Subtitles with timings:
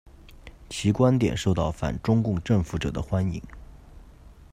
[0.67, 3.39] 其观点受到反中共政府者的欢迎。